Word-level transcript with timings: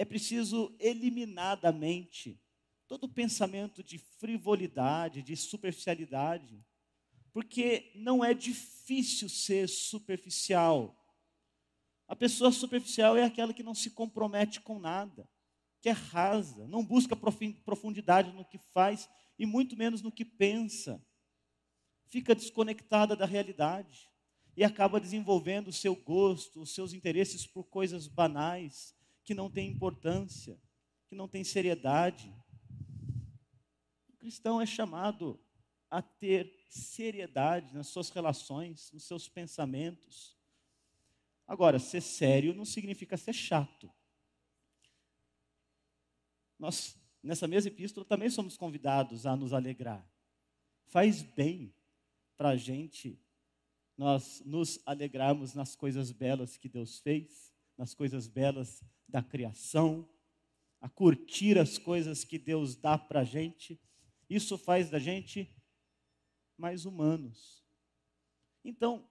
é 0.00 0.04
preciso 0.06 0.74
eliminar 0.80 1.60
da 1.60 1.70
mente 1.70 2.40
todo 2.88 3.06
pensamento 3.06 3.82
de 3.82 3.98
frivolidade, 3.98 5.20
de 5.20 5.36
superficialidade, 5.36 6.64
porque 7.34 7.92
não 7.94 8.24
é 8.24 8.32
difícil 8.32 9.28
ser 9.28 9.68
superficial. 9.68 10.96
A 12.08 12.16
pessoa 12.16 12.50
superficial 12.50 13.14
é 13.14 13.24
aquela 13.24 13.52
que 13.52 13.62
não 13.62 13.74
se 13.74 13.90
compromete 13.90 14.62
com 14.62 14.78
nada, 14.78 15.28
que 15.82 15.90
é 15.90 15.92
rasa, 15.92 16.66
não 16.66 16.82
busca 16.82 17.14
profundidade 17.14 18.32
no 18.32 18.46
que 18.46 18.56
faz 18.56 19.06
e 19.38 19.44
muito 19.44 19.76
menos 19.76 20.00
no 20.00 20.10
que 20.10 20.24
pensa. 20.24 20.98
Fica 22.06 22.34
desconectada 22.34 23.14
da 23.14 23.26
realidade 23.26 24.08
e 24.56 24.64
acaba 24.64 24.98
desenvolvendo 24.98 25.68
o 25.68 25.74
seu 25.74 25.94
gosto, 25.94 26.62
os 26.62 26.74
seus 26.74 26.94
interesses 26.94 27.46
por 27.46 27.64
coisas 27.64 28.06
banais, 28.06 28.98
que 29.30 29.34
não 29.34 29.48
têm 29.48 29.70
importância, 29.70 30.58
que 31.06 31.14
não 31.14 31.28
têm 31.28 31.44
seriedade. 31.44 32.34
O 34.08 34.16
cristão 34.16 34.60
é 34.60 34.66
chamado 34.66 35.38
a 35.88 36.02
ter 36.02 36.66
seriedade 36.68 37.72
nas 37.72 37.86
suas 37.86 38.10
relações, 38.10 38.90
nos 38.90 39.04
seus 39.04 39.28
pensamentos. 39.28 40.36
Agora, 41.46 41.78
ser 41.78 42.00
sério 42.00 42.52
não 42.52 42.64
significa 42.64 43.16
ser 43.16 43.32
chato. 43.32 43.88
Nós, 46.58 46.98
nessa 47.22 47.46
mesma 47.46 47.70
epístola, 47.70 48.04
também 48.04 48.30
somos 48.30 48.56
convidados 48.56 49.26
a 49.26 49.36
nos 49.36 49.52
alegrar. 49.52 50.04
Faz 50.86 51.22
bem 51.22 51.72
para 52.36 52.48
a 52.48 52.56
gente 52.56 53.16
nós 53.96 54.42
nos 54.44 54.80
alegrarmos 54.84 55.54
nas 55.54 55.76
coisas 55.76 56.10
belas 56.10 56.56
que 56.56 56.68
Deus 56.68 56.98
fez, 56.98 57.50
nas 57.80 57.94
coisas 57.94 58.26
belas 58.26 58.84
da 59.08 59.22
criação, 59.22 60.06
a 60.82 60.86
curtir 60.86 61.58
as 61.58 61.78
coisas 61.78 62.24
que 62.24 62.38
Deus 62.38 62.76
dá 62.76 62.98
para 62.98 63.20
a 63.20 63.24
gente. 63.24 63.80
Isso 64.28 64.58
faz 64.58 64.90
da 64.90 64.98
gente 64.98 65.50
mais 66.58 66.84
humanos. 66.84 67.64
Então, 68.62 69.08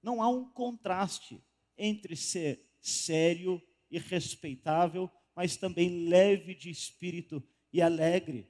não 0.00 0.22
há 0.22 0.28
um 0.28 0.48
contraste 0.48 1.42
entre 1.76 2.14
ser 2.14 2.64
sério 2.80 3.60
e 3.90 3.98
respeitável, 3.98 5.10
mas 5.34 5.56
também 5.56 6.06
leve 6.06 6.54
de 6.54 6.70
espírito 6.70 7.42
e 7.72 7.82
alegre. 7.82 8.48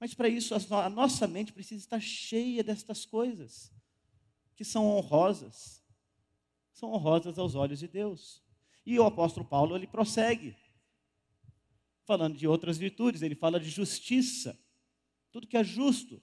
Mas 0.00 0.14
para 0.14 0.28
isso, 0.28 0.52
a 0.52 0.90
nossa 0.90 1.28
mente 1.28 1.52
precisa 1.52 1.80
estar 1.80 2.00
cheia 2.00 2.64
destas 2.64 3.06
coisas 3.06 3.72
que 4.56 4.64
são 4.64 4.84
honrosas, 4.84 5.80
são 6.72 6.92
honrosas 6.92 7.38
aos 7.38 7.54
olhos 7.54 7.78
de 7.78 7.86
Deus. 7.86 8.43
E 8.86 8.98
o 8.98 9.04
apóstolo 9.04 9.46
Paulo, 9.46 9.76
ele 9.76 9.86
prossegue, 9.86 10.56
falando 12.04 12.36
de 12.36 12.46
outras 12.46 12.76
virtudes, 12.76 13.22
ele 13.22 13.34
fala 13.34 13.58
de 13.58 13.70
justiça, 13.70 14.58
tudo 15.32 15.46
que 15.46 15.56
é 15.56 15.64
justo. 15.64 16.22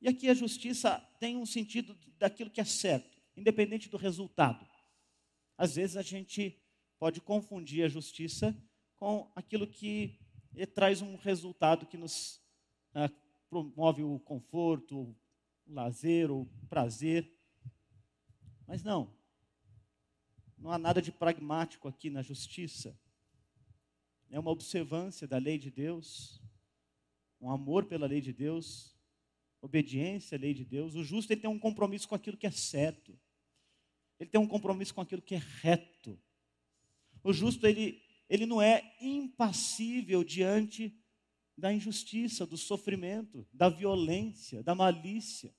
E 0.00 0.08
aqui 0.08 0.28
a 0.28 0.34
justiça 0.34 0.98
tem 1.18 1.36
um 1.36 1.46
sentido 1.46 1.98
daquilo 2.18 2.50
que 2.50 2.60
é 2.60 2.64
certo, 2.64 3.20
independente 3.36 3.88
do 3.88 3.96
resultado. 3.96 4.68
Às 5.56 5.76
vezes 5.76 5.96
a 5.96 6.02
gente 6.02 6.62
pode 6.98 7.20
confundir 7.20 7.84
a 7.84 7.88
justiça 7.88 8.56
com 8.96 9.30
aquilo 9.34 9.66
que 9.66 10.18
traz 10.74 11.00
um 11.00 11.16
resultado 11.16 11.86
que 11.86 11.96
nos 11.96 12.42
ah, 12.94 13.10
promove 13.48 14.02
o 14.02 14.18
conforto, 14.20 15.00
o 15.00 15.16
lazer, 15.66 16.30
o 16.30 16.46
prazer. 16.68 17.32
Mas 18.66 18.82
não. 18.82 19.17
Não 20.58 20.72
há 20.72 20.78
nada 20.78 21.00
de 21.00 21.12
pragmático 21.12 21.86
aqui 21.86 22.10
na 22.10 22.20
justiça. 22.20 22.98
É 24.30 24.38
uma 24.38 24.50
observância 24.50 25.26
da 25.26 25.38
lei 25.38 25.56
de 25.56 25.70
Deus, 25.70 26.42
um 27.40 27.50
amor 27.50 27.84
pela 27.84 28.06
lei 28.06 28.20
de 28.20 28.32
Deus, 28.32 28.98
obediência 29.62 30.36
à 30.36 30.40
lei 30.40 30.52
de 30.52 30.64
Deus. 30.64 30.94
O 30.94 31.04
justo 31.04 31.32
ele 31.32 31.40
tem 31.40 31.50
um 31.50 31.58
compromisso 31.58 32.08
com 32.08 32.14
aquilo 32.14 32.36
que 32.36 32.46
é 32.46 32.50
certo. 32.50 33.18
Ele 34.18 34.28
tem 34.28 34.40
um 34.40 34.48
compromisso 34.48 34.92
com 34.92 35.00
aquilo 35.00 35.22
que 35.22 35.36
é 35.36 35.42
reto. 35.60 36.20
O 37.22 37.32
justo 37.32 37.64
ele, 37.66 38.02
ele 38.28 38.44
não 38.44 38.60
é 38.60 38.96
impassível 39.00 40.24
diante 40.24 40.92
da 41.56 41.72
injustiça, 41.72 42.44
do 42.44 42.56
sofrimento, 42.56 43.46
da 43.52 43.68
violência, 43.68 44.62
da 44.62 44.74
malícia. 44.74 45.54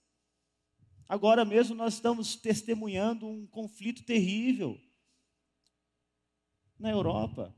Agora 1.07 1.43
mesmo 1.43 1.73
nós 1.73 1.95
estamos 1.95 2.35
testemunhando 2.35 3.27
um 3.27 3.47
conflito 3.47 4.03
terrível 4.03 4.79
na 6.79 6.89
Europa. 6.89 7.53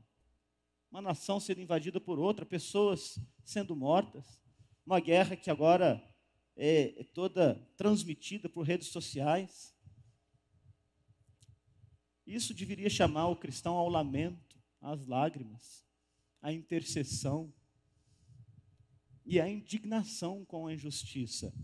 Uma 0.90 1.00
nação 1.00 1.38
sendo 1.38 1.60
invadida 1.60 2.00
por 2.00 2.18
outra, 2.18 2.44
pessoas 2.44 3.18
sendo 3.44 3.74
mortas. 3.74 4.42
Uma 4.84 5.00
guerra 5.00 5.36
que 5.36 5.50
agora 5.50 6.02
é, 6.56 7.00
é 7.00 7.04
toda 7.04 7.54
transmitida 7.76 8.48
por 8.48 8.66
redes 8.66 8.88
sociais. 8.88 9.74
Isso 12.26 12.52
deveria 12.52 12.90
chamar 12.90 13.28
o 13.28 13.36
cristão 13.36 13.74
ao 13.76 13.88
lamento, 13.88 14.60
às 14.80 15.06
lágrimas, 15.06 15.84
à 16.40 16.52
intercessão 16.52 17.52
e 19.24 19.40
à 19.40 19.48
indignação 19.48 20.44
com 20.44 20.66
a 20.66 20.74
injustiça. 20.74 21.54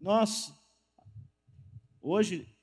Nós, 0.00 0.52
hoje, 2.00 2.53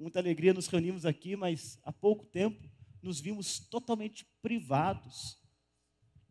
muita 0.00 0.18
alegria, 0.18 0.54
nos 0.54 0.66
reunimos 0.66 1.04
aqui, 1.04 1.36
mas 1.36 1.78
há 1.84 1.92
pouco 1.92 2.24
tempo 2.24 2.66
nos 3.02 3.20
vimos 3.20 3.58
totalmente 3.58 4.26
privados 4.40 5.38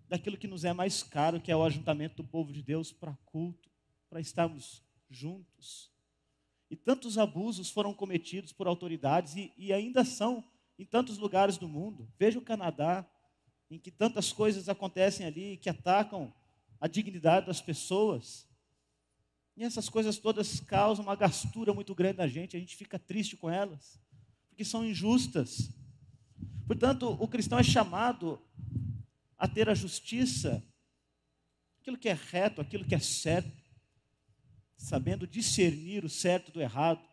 daquilo 0.07 0.37
que 0.37 0.47
nos 0.47 0.63
é 0.63 0.73
mais 0.73 1.03
caro, 1.03 1.39
que 1.39 1.51
é 1.51 1.55
o 1.55 1.63
ajuntamento 1.63 2.15
do 2.15 2.27
povo 2.27 2.51
de 2.51 2.63
Deus 2.63 2.91
para 2.91 3.15
culto, 3.25 3.69
para 4.09 4.19
estarmos 4.19 4.83
juntos. 5.07 5.91
E 6.69 6.75
tantos 6.75 7.17
abusos 7.19 7.69
foram 7.69 7.93
cometidos 7.93 8.51
por 8.51 8.65
autoridades 8.65 9.35
e, 9.35 9.53
e 9.55 9.71
ainda 9.71 10.03
são 10.03 10.43
em 10.77 10.85
tantos 10.85 11.19
lugares 11.19 11.57
do 11.57 11.67
mundo. 11.67 12.11
Veja 12.17 12.39
o 12.39 12.43
Canadá, 12.43 13.07
em 13.69 13.77
que 13.77 13.91
tantas 13.91 14.33
coisas 14.33 14.67
acontecem 14.67 15.27
ali 15.27 15.57
que 15.57 15.69
atacam 15.69 16.33
a 16.81 16.87
dignidade 16.87 17.45
das 17.45 17.61
pessoas. 17.61 18.48
E 19.59 19.63
essas 19.65 19.89
coisas 19.89 20.17
todas 20.17 20.61
causam 20.61 21.03
uma 21.03 21.17
gastura 21.17 21.73
muito 21.73 21.93
grande 21.93 22.19
na 22.19 22.27
gente, 22.29 22.55
a 22.55 22.59
gente 22.61 22.77
fica 22.77 22.97
triste 22.97 23.35
com 23.35 23.49
elas, 23.49 23.99
porque 24.47 24.63
são 24.63 24.85
injustas. 24.85 25.69
Portanto, 26.65 27.09
o 27.19 27.27
cristão 27.27 27.59
é 27.59 27.63
chamado 27.63 28.41
a 29.37 29.49
ter 29.49 29.67
a 29.67 29.75
justiça, 29.75 30.65
aquilo 31.81 31.97
que 31.97 32.07
é 32.07 32.13
reto, 32.13 32.61
aquilo 32.61 32.85
que 32.85 32.95
é 32.95 32.99
certo, 32.99 33.51
sabendo 34.77 35.27
discernir 35.27 36.05
o 36.05 36.09
certo 36.09 36.53
do 36.53 36.61
errado, 36.61 37.05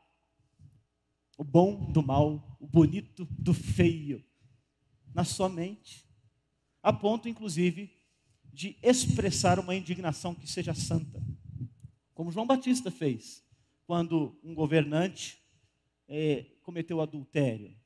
o 1.36 1.42
bom 1.42 1.90
do 1.90 2.00
mal, 2.00 2.56
o 2.60 2.66
bonito 2.68 3.24
do 3.28 3.52
feio, 3.52 4.24
na 5.12 5.24
sua 5.24 5.48
mente, 5.48 6.08
a 6.80 6.92
ponto, 6.92 7.28
inclusive, 7.28 7.92
de 8.52 8.78
expressar 8.84 9.58
uma 9.58 9.74
indignação 9.74 10.32
que 10.32 10.46
seja 10.46 10.72
santa 10.74 11.20
como 12.16 12.32
João 12.32 12.46
Batista 12.46 12.90
fez, 12.90 13.44
quando 13.86 14.40
um 14.42 14.54
governante 14.54 15.38
é, 16.08 16.46
cometeu 16.62 17.02
adultério, 17.02 17.76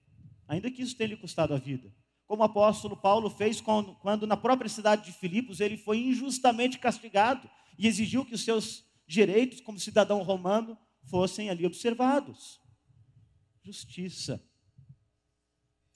ainda 0.46 0.70
que 0.70 0.80
isso 0.80 0.96
tenha 0.96 1.08
lhe 1.08 1.16
custado 1.16 1.52
a 1.52 1.58
vida. 1.58 1.92
Como 2.26 2.42
o 2.42 2.44
apóstolo 2.44 2.96
Paulo 2.96 3.28
fez 3.28 3.60
quando, 3.60 3.92
quando 3.96 4.28
na 4.28 4.36
própria 4.36 4.70
cidade 4.70 5.04
de 5.04 5.12
Filipos 5.12 5.58
ele 5.58 5.76
foi 5.76 5.98
injustamente 5.98 6.78
castigado 6.78 7.50
e 7.76 7.88
exigiu 7.88 8.24
que 8.24 8.36
os 8.36 8.44
seus 8.44 8.84
direitos 9.04 9.60
como 9.60 9.80
cidadão 9.80 10.22
romano 10.22 10.78
fossem 11.02 11.50
ali 11.50 11.66
observados. 11.66 12.60
Justiça. 13.64 14.40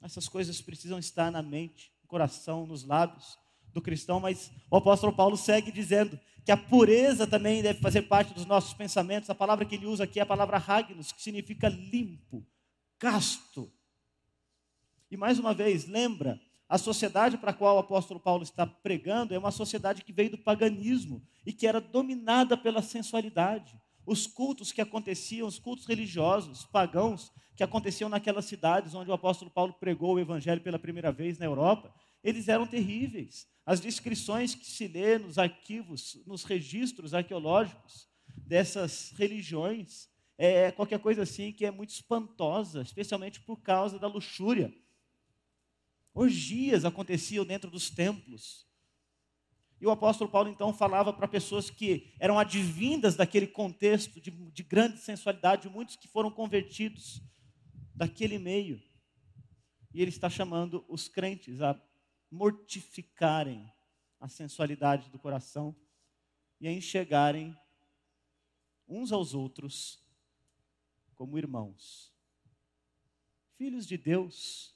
Essas 0.02 0.28
coisas 0.28 0.60
precisam 0.60 0.98
estar 0.98 1.30
na 1.30 1.40
mente, 1.40 1.92
no 2.02 2.08
coração, 2.08 2.66
nos 2.66 2.82
lábios 2.82 3.38
do 3.72 3.80
cristão, 3.80 4.18
mas 4.18 4.50
o 4.68 4.76
apóstolo 4.76 5.14
Paulo 5.14 5.36
segue 5.36 5.70
dizendo 5.70 6.18
que 6.44 6.52
a 6.52 6.56
pureza 6.56 7.26
também 7.26 7.62
deve 7.62 7.80
fazer 7.80 8.02
parte 8.02 8.34
dos 8.34 8.44
nossos 8.44 8.74
pensamentos. 8.74 9.30
A 9.30 9.34
palavra 9.34 9.64
que 9.64 9.74
ele 9.74 9.86
usa 9.86 10.04
aqui 10.04 10.18
é 10.18 10.22
a 10.22 10.26
palavra 10.26 10.58
ragnos, 10.58 11.10
que 11.10 11.22
significa 11.22 11.68
limpo, 11.68 12.46
casto. 12.98 13.72
E 15.10 15.16
mais 15.16 15.38
uma 15.38 15.54
vez, 15.54 15.86
lembra, 15.86 16.38
a 16.68 16.76
sociedade 16.76 17.38
para 17.38 17.50
a 17.50 17.54
qual 17.54 17.76
o 17.76 17.78
apóstolo 17.78 18.20
Paulo 18.20 18.42
está 18.42 18.66
pregando 18.66 19.34
é 19.34 19.38
uma 19.38 19.50
sociedade 19.50 20.02
que 20.02 20.12
veio 20.12 20.30
do 20.30 20.38
paganismo 20.38 21.22
e 21.46 21.52
que 21.52 21.66
era 21.66 21.80
dominada 21.80 22.56
pela 22.56 22.82
sensualidade. 22.82 23.80
Os 24.04 24.26
cultos 24.26 24.70
que 24.70 24.82
aconteciam, 24.82 25.48
os 25.48 25.58
cultos 25.58 25.86
religiosos, 25.86 26.64
pagãos, 26.66 27.32
que 27.56 27.62
aconteciam 27.62 28.10
naquelas 28.10 28.44
cidades 28.44 28.94
onde 28.94 29.10
o 29.10 29.14
apóstolo 29.14 29.50
Paulo 29.50 29.72
pregou 29.74 30.14
o 30.14 30.20
evangelho 30.20 30.60
pela 30.60 30.78
primeira 30.78 31.12
vez 31.12 31.38
na 31.38 31.46
Europa, 31.46 31.94
eles 32.24 32.48
eram 32.48 32.66
terríveis. 32.66 33.46
As 33.66 33.80
descrições 33.80 34.54
que 34.54 34.64
se 34.64 34.88
lê 34.88 35.18
nos 35.18 35.38
arquivos, 35.38 36.20
nos 36.26 36.42
registros 36.42 37.12
arqueológicos 37.12 38.08
dessas 38.26 39.12
religiões, 39.16 40.08
é 40.36 40.72
qualquer 40.72 40.98
coisa 40.98 41.22
assim 41.22 41.52
que 41.52 41.64
é 41.64 41.70
muito 41.70 41.90
espantosa, 41.90 42.82
especialmente 42.82 43.40
por 43.40 43.60
causa 43.60 43.98
da 43.98 44.08
luxúria. 44.08 44.74
Orgias 46.14 46.84
aconteciam 46.84 47.44
dentro 47.44 47.70
dos 47.70 47.90
templos. 47.90 48.66
E 49.80 49.86
o 49.86 49.90
apóstolo 49.90 50.30
Paulo 50.30 50.48
então 50.48 50.72
falava 50.72 51.12
para 51.12 51.28
pessoas 51.28 51.68
que 51.68 52.14
eram 52.18 52.38
advindas 52.38 53.16
daquele 53.16 53.46
contexto 53.46 54.20
de, 54.20 54.30
de 54.30 54.62
grande 54.62 54.98
sensualidade, 54.98 55.68
muitos 55.68 55.96
que 55.96 56.08
foram 56.08 56.30
convertidos 56.30 57.20
daquele 57.94 58.38
meio. 58.38 58.82
E 59.92 60.00
ele 60.00 60.10
está 60.10 60.30
chamando 60.30 60.84
os 60.88 61.06
crentes 61.06 61.60
a 61.60 61.80
mortificarem 62.30 63.72
a 64.20 64.28
sensualidade 64.28 65.10
do 65.10 65.18
coração 65.18 65.74
e 66.60 66.66
a 66.66 66.72
enxergarem 66.72 67.56
uns 68.88 69.12
aos 69.12 69.34
outros 69.34 70.02
como 71.14 71.38
irmãos, 71.38 72.12
filhos 73.56 73.86
de 73.86 73.96
Deus, 73.96 74.74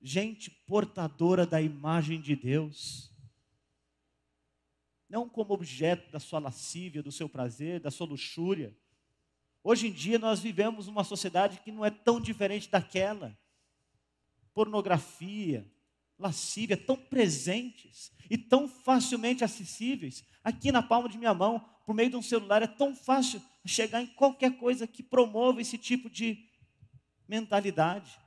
gente 0.00 0.50
portadora 0.50 1.46
da 1.46 1.60
imagem 1.60 2.20
de 2.20 2.36
Deus, 2.36 3.10
não 5.08 5.28
como 5.28 5.54
objeto 5.54 6.10
da 6.10 6.20
sua 6.20 6.38
lascívia, 6.38 7.02
do 7.02 7.10
seu 7.10 7.28
prazer, 7.28 7.80
da 7.80 7.90
sua 7.90 8.06
luxúria. 8.06 8.76
Hoje 9.64 9.88
em 9.88 9.92
dia 9.92 10.18
nós 10.18 10.40
vivemos 10.40 10.86
uma 10.86 11.02
sociedade 11.02 11.60
que 11.60 11.72
não 11.72 11.84
é 11.84 11.90
tão 11.90 12.20
diferente 12.20 12.68
daquela. 12.68 13.36
Pornografia, 14.52 15.66
lascívia, 16.18 16.76
tão 16.76 16.96
presentes 16.96 18.12
e 18.28 18.36
tão 18.36 18.68
facilmente 18.68 19.44
acessíveis. 19.44 20.24
Aqui 20.42 20.72
na 20.72 20.82
palma 20.82 21.08
de 21.08 21.18
minha 21.18 21.34
mão, 21.34 21.64
por 21.86 21.94
meio 21.94 22.10
de 22.10 22.16
um 22.16 22.22
celular, 22.22 22.62
é 22.62 22.66
tão 22.66 22.94
fácil 22.94 23.42
chegar 23.64 24.02
em 24.02 24.06
qualquer 24.06 24.58
coisa 24.58 24.86
que 24.86 25.02
promova 25.02 25.60
esse 25.60 25.78
tipo 25.78 26.10
de 26.10 26.46
mentalidade. 27.28 28.18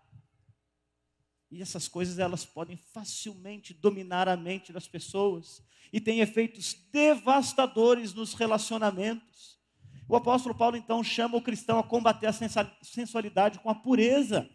E 1.49 1.61
essas 1.61 1.87
coisas 1.87 2.17
elas 2.17 2.45
podem 2.45 2.77
facilmente 2.77 3.73
dominar 3.73 4.29
a 4.29 4.37
mente 4.37 4.71
das 4.71 4.87
pessoas 4.87 5.61
e 5.91 5.99
têm 5.99 6.21
efeitos 6.21 6.73
devastadores 6.91 8.13
nos 8.13 8.33
relacionamentos. 8.33 9.59
O 10.07 10.15
apóstolo 10.15 10.55
Paulo 10.55 10.77
então 10.77 11.03
chama 11.03 11.37
o 11.37 11.41
cristão 11.41 11.79
a 11.79 11.83
combater 11.83 12.27
a 12.27 12.33
sensualidade 12.81 13.59
com 13.59 13.69
a 13.69 13.75
pureza, 13.75 14.49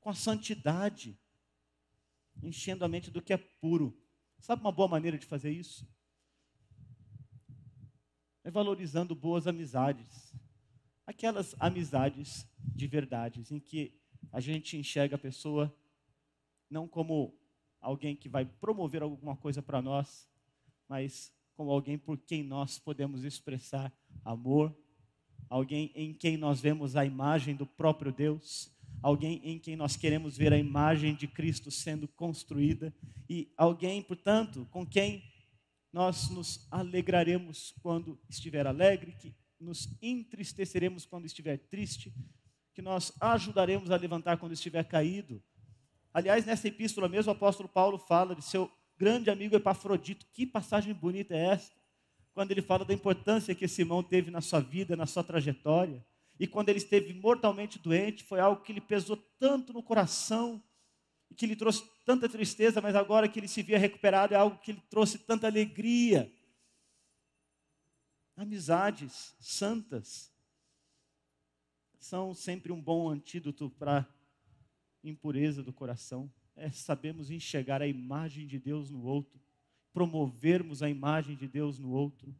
com 0.00 0.10
a 0.10 0.14
santidade, 0.14 1.18
enchendo 2.42 2.84
a 2.84 2.88
mente 2.88 3.10
do 3.10 3.22
que 3.22 3.32
é 3.32 3.36
puro. 3.36 3.96
Sabe 4.38 4.60
uma 4.60 4.72
boa 4.72 4.88
maneira 4.88 5.16
de 5.16 5.26
fazer 5.26 5.50
isso? 5.50 5.86
É 8.44 8.50
valorizando 8.50 9.14
boas 9.14 9.46
amizades. 9.46 10.34
Aquelas 11.06 11.54
amizades 11.58 12.46
de 12.58 12.86
verdade, 12.86 13.44
em 13.50 13.60
que 13.60 13.94
a 14.32 14.40
gente 14.40 14.76
enxerga 14.76 15.16
a 15.16 15.18
pessoa 15.18 15.74
não 16.68 16.88
como 16.88 17.38
alguém 17.80 18.16
que 18.16 18.28
vai 18.28 18.44
promover 18.44 19.02
alguma 19.02 19.36
coisa 19.36 19.60
para 19.62 19.82
nós, 19.82 20.28
mas 20.88 21.32
como 21.54 21.70
alguém 21.70 21.98
por 21.98 22.18
quem 22.18 22.42
nós 22.42 22.78
podemos 22.78 23.24
expressar 23.24 23.92
amor, 24.24 24.74
alguém 25.48 25.92
em 25.94 26.14
quem 26.14 26.36
nós 26.36 26.60
vemos 26.60 26.96
a 26.96 27.04
imagem 27.04 27.54
do 27.54 27.66
próprio 27.66 28.12
Deus, 28.12 28.72
alguém 29.02 29.40
em 29.42 29.58
quem 29.58 29.74
nós 29.76 29.96
queremos 29.96 30.36
ver 30.36 30.52
a 30.52 30.58
imagem 30.58 31.14
de 31.14 31.26
Cristo 31.26 31.70
sendo 31.70 32.06
construída 32.06 32.94
e 33.28 33.52
alguém, 33.56 34.02
portanto, 34.02 34.66
com 34.70 34.86
quem 34.86 35.24
nós 35.92 36.30
nos 36.30 36.66
alegraremos 36.70 37.74
quando 37.82 38.18
estiver 38.28 38.66
alegre, 38.66 39.12
que 39.12 39.34
nos 39.60 39.96
entristeceremos 40.00 41.04
quando 41.04 41.26
estiver 41.26 41.58
triste, 41.58 42.12
que 42.74 42.80
nós 42.80 43.12
ajudaremos 43.20 43.90
a 43.90 43.96
levantar 43.96 44.38
quando 44.38 44.52
estiver 44.52 44.84
caído. 44.84 45.42
Aliás, 46.14 46.46
nessa 46.46 46.68
epístola 46.68 47.08
mesmo, 47.08 47.30
o 47.30 47.34
apóstolo 47.34 47.68
Paulo 47.68 47.98
fala 47.98 48.34
de 48.34 48.42
seu 48.42 48.70
grande 48.96 49.30
amigo 49.30 49.56
Epafrodito. 49.56 50.26
Que 50.32 50.46
passagem 50.46 50.94
bonita 50.94 51.34
é 51.34 51.46
esta? 51.46 51.76
Quando 52.32 52.50
ele 52.50 52.62
fala 52.62 52.84
da 52.84 52.94
importância 52.94 53.54
que 53.54 53.66
esse 53.66 53.82
irmão 53.82 54.02
teve 54.02 54.30
na 54.30 54.40
sua 54.40 54.60
vida, 54.60 54.96
na 54.96 55.06
sua 55.06 55.22
trajetória. 55.22 56.04
E 56.38 56.46
quando 56.46 56.68
ele 56.68 56.78
esteve 56.78 57.12
mortalmente 57.14 57.78
doente, 57.78 58.24
foi 58.24 58.40
algo 58.40 58.62
que 58.62 58.72
lhe 58.72 58.80
pesou 58.80 59.16
tanto 59.38 59.72
no 59.72 59.82
coração, 59.82 60.62
que 61.36 61.46
lhe 61.46 61.56
trouxe 61.56 61.88
tanta 62.04 62.28
tristeza, 62.28 62.80
mas 62.80 62.94
agora 62.94 63.28
que 63.28 63.38
ele 63.38 63.48
se 63.48 63.62
via 63.62 63.78
recuperado, 63.78 64.34
é 64.34 64.36
algo 64.36 64.58
que 64.58 64.72
lhe 64.72 64.80
trouxe 64.90 65.18
tanta 65.18 65.46
alegria. 65.46 66.32
Amizades 68.36 69.34
santas 69.38 70.32
são 71.98 72.34
sempre 72.34 72.72
um 72.72 72.80
bom 72.80 73.08
antídoto 73.08 73.70
para 73.70 74.06
impureza 75.04 75.62
do 75.62 75.72
coração. 75.72 76.32
É 76.56 76.70
sabemos 76.70 77.30
enxergar 77.30 77.80
a 77.80 77.86
imagem 77.86 78.46
de 78.46 78.58
Deus 78.58 78.90
no 78.90 79.02
outro, 79.04 79.40
promovermos 79.92 80.82
a 80.82 80.88
imagem 80.88 81.36
de 81.36 81.46
Deus 81.46 81.78
no 81.78 81.90
outro. 81.90 82.34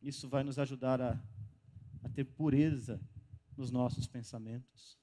Isso 0.00 0.28
vai 0.28 0.42
nos 0.42 0.58
ajudar 0.58 1.00
a 1.00 1.20
a 2.02 2.08
ter 2.08 2.24
pureza 2.24 3.00
nos 3.56 3.70
nossos 3.70 4.06
pensamentos. 4.06 4.98